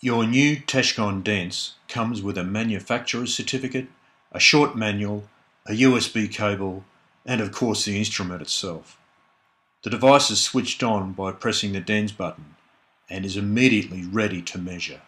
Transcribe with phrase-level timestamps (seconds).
[0.00, 3.88] Your new Techkon DENS comes with a manufacturer's certificate,
[4.30, 5.26] a short manual,
[5.66, 6.84] a USB cable,
[7.24, 8.98] and of course the instrument itself.
[9.84, 12.56] The device is switched on by pressing the DENS button
[13.08, 15.00] and is immediately ready to measure.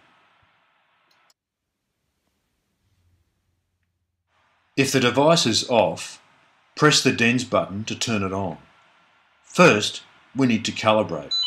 [4.75, 6.23] If the device is off,
[6.77, 8.57] press the DENS button to turn it on.
[9.43, 10.02] First,
[10.34, 11.38] we need to calibrate.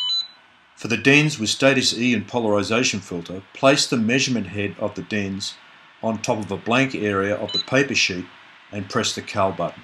[0.76, 5.02] For the DENS with status E and polarization filter, place the measurement head of the
[5.02, 5.54] DENS
[6.02, 8.26] on top of a blank area of the paper sheet
[8.72, 9.82] and press the cal button.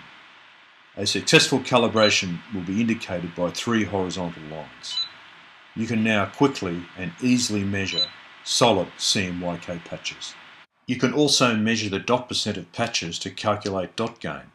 [0.96, 5.06] A successful calibration will be indicated by three horizontal lines.
[5.76, 8.06] You can now quickly and easily measure
[8.42, 10.34] solid CMYK patches.
[10.86, 14.50] You can also measure the dot percent of patches to calculate dot gain.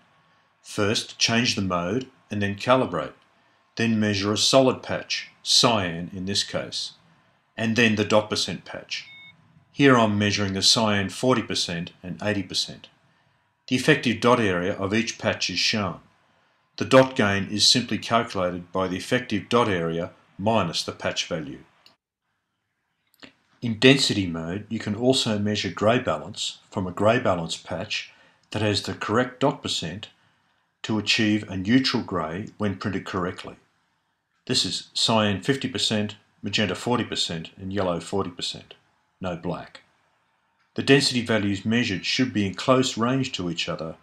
[0.62, 3.14] First, change the mode and then calibrate.
[3.76, 6.91] Then measure a solid patch, cyan in this case,
[7.58, 9.06] and then the dot percent patch.
[9.72, 12.86] Here I'm measuring the cyan 40% and 80%.
[13.67, 16.00] The effective dot area of each patch is shown.
[16.78, 21.64] The dot gain is simply calculated by the effective dot area minus the patch value.
[23.64, 28.12] In density mode, you can also measure grey balance from a grey balance patch
[28.52, 30.09] that has the correct dot percent
[30.84, 33.56] to achieve a neutral grey when printed correctly.
[34.45, 38.63] This is cyan 50%, magenta 40% and yellow 40%,
[39.22, 39.81] no black.
[40.75, 43.95] The density values measured should be in close range to each other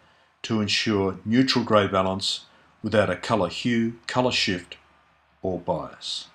[0.42, 2.46] to ensure neutral grey balance
[2.82, 4.78] without a colour hue, colour shift
[5.42, 6.28] or bias.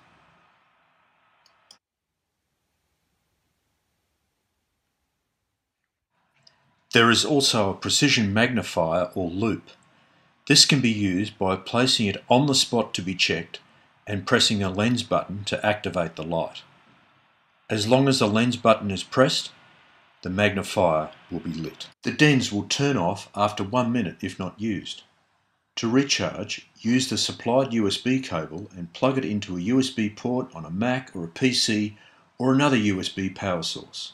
[6.94, 9.72] There is also a precision magnifier or loupe.
[10.48, 13.60] This can be used by placing it on the spot to be checked
[14.08, 16.62] and pressing a lens button to activate the light.
[17.70, 19.52] As long as the lens button is pressed,
[20.22, 21.88] the magnifier will be lit.
[22.04, 25.04] The DENS will turn off after one minute if not used.
[25.78, 30.66] To recharge, use the supplied USB cable and plug it into a USB port on
[30.66, 31.96] a Mac or a PC
[32.38, 34.14] or another USB power source.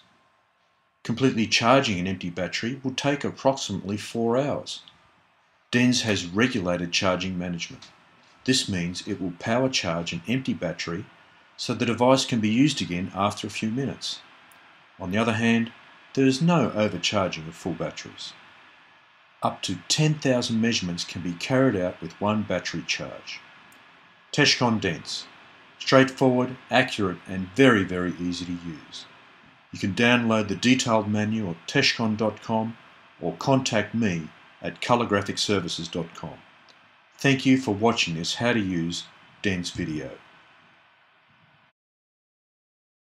[1.04, 4.82] Completely charging an empty battery will take approximately 4 hours.
[5.72, 7.84] DENS has regulated charging management.
[8.46, 11.06] This means it will power charge an empty battery
[11.58, 14.22] so the device can be used again after a few minutes.
[15.00, 15.72] On the other hand,
[16.14, 18.34] there is no overcharging of full batteries.
[19.44, 23.40] Up to 10,000 measurements can be carried out with one battery charge.
[24.32, 25.26] Techkon DENS.
[25.80, 29.06] Straightforward, accurate and very very easy to use.
[29.72, 32.78] You can download the detailed manual at techkon.com
[33.20, 34.30] or contact me
[34.62, 36.38] at colourgraphicservices.com.
[37.22, 39.04] Thank you for watching this how to use
[39.44, 40.10] DENS video.